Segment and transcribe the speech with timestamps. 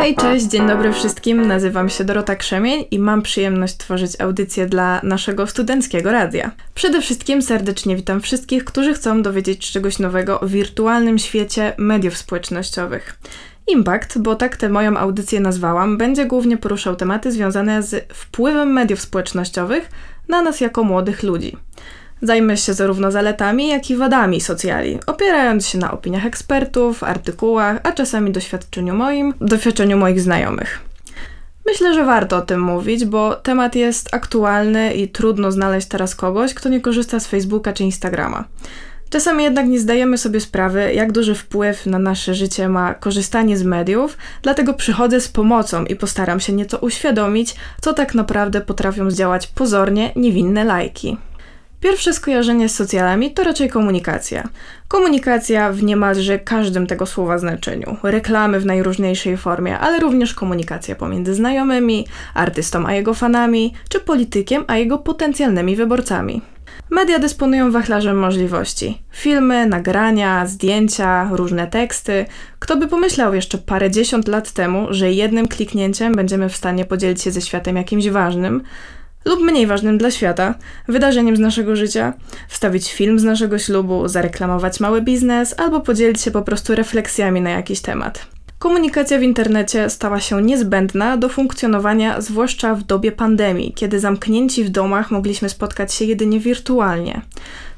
[0.00, 1.46] Hej, cześć, dzień dobry wszystkim.
[1.46, 6.50] Nazywam się Dorota Krzemień i mam przyjemność tworzyć audycję dla naszego studenckiego radia.
[6.74, 13.18] Przede wszystkim serdecznie witam wszystkich, którzy chcą dowiedzieć czegoś nowego o wirtualnym świecie mediów społecznościowych.
[13.66, 19.00] Impact, bo tak tę moją audycję nazwałam, będzie głównie poruszał tematy związane z wpływem mediów
[19.00, 19.90] społecznościowych
[20.28, 21.56] na nas jako młodych ludzi.
[22.22, 27.92] Zajmę się zarówno zaletami, jak i wadami socjali, opierając się na opiniach ekspertów, artykułach, a
[27.92, 30.80] czasami doświadczeniu moim, doświadczeniu moich znajomych.
[31.66, 36.54] Myślę, że warto o tym mówić, bo temat jest aktualny i trudno znaleźć teraz kogoś,
[36.54, 38.44] kto nie korzysta z Facebooka czy Instagrama.
[39.10, 43.62] Czasami jednak nie zdajemy sobie sprawy, jak duży wpływ na nasze życie ma korzystanie z
[43.62, 49.46] mediów, dlatego przychodzę z pomocą i postaram się nieco uświadomić, co tak naprawdę potrafią zdziałać
[49.46, 51.16] pozornie niewinne lajki.
[51.80, 54.48] Pierwsze skojarzenie z socjalami to raczej komunikacja.
[54.88, 57.96] Komunikacja w niemalże każdym tego słowa znaczeniu.
[58.02, 64.64] Reklamy w najróżniejszej formie, ale również komunikacja pomiędzy znajomymi, artystą a jego fanami, czy politykiem
[64.66, 66.42] a jego potencjalnymi wyborcami.
[66.90, 69.02] Media dysponują wachlarzem możliwości.
[69.12, 72.26] Filmy, nagrania, zdjęcia, różne teksty.
[72.58, 77.22] Kto by pomyślał jeszcze parę dziesiąt lat temu, że jednym kliknięciem będziemy w stanie podzielić
[77.22, 78.62] się ze światem jakimś ważnym,
[79.24, 80.54] lub mniej ważnym dla świata,
[80.88, 82.14] wydarzeniem z naszego życia,
[82.48, 87.50] wstawić film z naszego ślubu, zareklamować mały biznes albo podzielić się po prostu refleksjami na
[87.50, 88.26] jakiś temat.
[88.58, 94.70] Komunikacja w internecie stała się niezbędna do funkcjonowania, zwłaszcza w dobie pandemii, kiedy zamknięci w
[94.70, 97.20] domach mogliśmy spotkać się jedynie wirtualnie.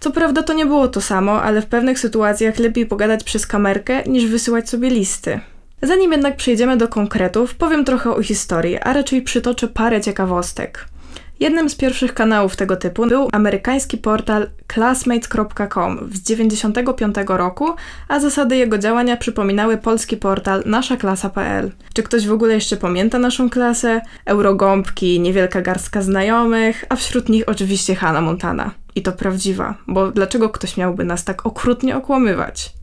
[0.00, 4.02] Co prawda to nie było to samo, ale w pewnych sytuacjach lepiej pogadać przez kamerkę
[4.02, 5.40] niż wysyłać sobie listy.
[5.82, 10.88] Zanim jednak przejdziemy do konkretów, powiem trochę o historii, a raczej przytoczę parę ciekawostek.
[11.40, 17.66] Jednym z pierwszych kanałów tego typu był amerykański portal classmates.com z 1995 roku,
[18.08, 21.70] a zasady jego działania przypominały polski portal naszaklasa.pl.
[21.94, 24.00] Czy ktoś w ogóle jeszcze pamięta naszą klasę?
[24.26, 28.70] Eurogąbki, niewielka garstka znajomych, a wśród nich oczywiście Hannah Montana.
[28.94, 32.77] I to prawdziwa, bo dlaczego ktoś miałby nas tak okrutnie okłamywać?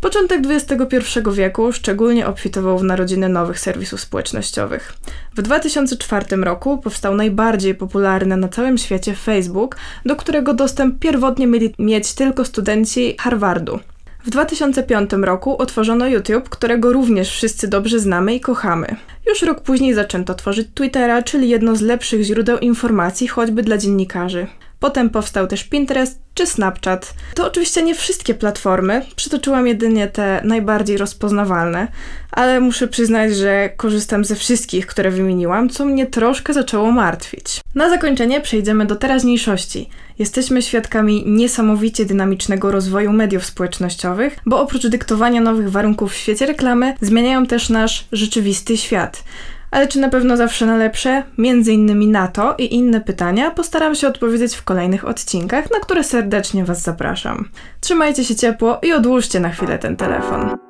[0.00, 0.96] Początek XXI
[1.32, 4.94] wieku szczególnie obfitował w narodziny nowych serwisów społecznościowych.
[5.36, 11.74] W 2004 roku powstał najbardziej popularny na całym świecie Facebook, do którego dostęp pierwotnie mieli
[11.78, 13.80] mieć tylko studenci Harvardu.
[14.24, 18.96] W 2005 roku otworzono YouTube, którego również wszyscy dobrze znamy i kochamy.
[19.26, 24.46] Już rok później zaczęto tworzyć Twittera, czyli jedno z lepszych źródeł informacji choćby dla dziennikarzy.
[24.80, 27.14] Potem powstał też Pinterest czy Snapchat.
[27.34, 31.88] To oczywiście nie wszystkie platformy, przytoczyłam jedynie te najbardziej rozpoznawalne,
[32.30, 37.60] ale muszę przyznać, że korzystam ze wszystkich, które wymieniłam, co mnie troszkę zaczęło martwić.
[37.74, 39.88] Na zakończenie przejdziemy do teraźniejszości.
[40.18, 46.94] Jesteśmy świadkami niesamowicie dynamicznego rozwoju mediów społecznościowych, bo oprócz dyktowania nowych warunków w świecie reklamy,
[47.00, 49.24] zmieniają też nasz rzeczywisty świat.
[49.70, 51.22] Ale czy na pewno zawsze na lepsze?
[51.38, 56.04] Między innymi na to i inne pytania postaram się odpowiedzieć w kolejnych odcinkach, na które
[56.04, 57.48] serdecznie Was zapraszam.
[57.80, 60.67] Trzymajcie się ciepło i odłóżcie na chwilę ten telefon.